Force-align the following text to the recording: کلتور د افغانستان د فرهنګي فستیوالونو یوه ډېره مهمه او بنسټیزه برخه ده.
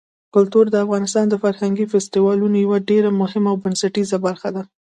کلتور 0.35 0.65
د 0.69 0.75
افغانستان 0.85 1.25
د 1.29 1.35
فرهنګي 1.43 1.85
فستیوالونو 1.91 2.55
یوه 2.65 2.77
ډېره 2.89 3.09
مهمه 3.21 3.49
او 3.51 3.57
بنسټیزه 3.63 4.17
برخه 4.27 4.49
ده. 4.55 4.63